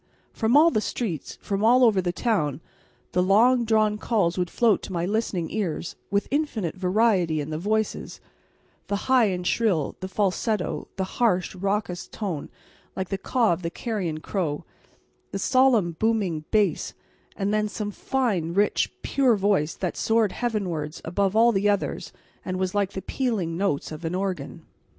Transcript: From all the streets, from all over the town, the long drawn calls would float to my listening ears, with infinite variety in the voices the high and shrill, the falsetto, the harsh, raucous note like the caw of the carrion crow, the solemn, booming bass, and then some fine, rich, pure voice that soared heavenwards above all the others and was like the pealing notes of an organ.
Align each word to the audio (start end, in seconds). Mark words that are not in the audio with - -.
From 0.33 0.57
all 0.57 0.71
the 0.71 0.81
streets, 0.81 1.37
from 1.43 1.63
all 1.63 1.83
over 1.83 2.01
the 2.01 2.11
town, 2.11 2.59
the 3.11 3.21
long 3.21 3.65
drawn 3.65 3.99
calls 3.99 4.35
would 4.35 4.49
float 4.49 4.81
to 4.81 4.91
my 4.91 5.05
listening 5.05 5.51
ears, 5.51 5.95
with 6.09 6.27
infinite 6.31 6.73
variety 6.73 7.39
in 7.39 7.51
the 7.51 7.59
voices 7.59 8.19
the 8.87 8.95
high 9.05 9.25
and 9.25 9.45
shrill, 9.45 9.95
the 9.99 10.07
falsetto, 10.07 10.87
the 10.95 11.03
harsh, 11.03 11.53
raucous 11.53 12.09
note 12.19 12.49
like 12.95 13.09
the 13.09 13.17
caw 13.19 13.53
of 13.53 13.61
the 13.61 13.69
carrion 13.69 14.21
crow, 14.21 14.63
the 15.29 15.37
solemn, 15.37 15.91
booming 15.99 16.45
bass, 16.49 16.95
and 17.35 17.53
then 17.53 17.69
some 17.69 17.91
fine, 17.91 18.55
rich, 18.55 18.91
pure 19.03 19.35
voice 19.35 19.75
that 19.75 19.95
soared 19.95 20.31
heavenwards 20.31 21.03
above 21.05 21.35
all 21.35 21.51
the 21.51 21.69
others 21.69 22.11
and 22.43 22.57
was 22.57 22.73
like 22.73 22.93
the 22.93 23.03
pealing 23.03 23.55
notes 23.55 23.91
of 23.91 24.03
an 24.03 24.15
organ. 24.15 24.65